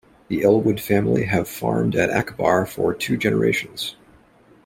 The 0.29 0.41
Ellwood 0.41 0.79
family 0.81 1.25
have 1.25 1.47
farmed 1.47 1.95
at 1.95 2.09
Akebar 2.09 2.67
for 2.67 2.91
two 2.91 3.17
generations. 3.17 3.95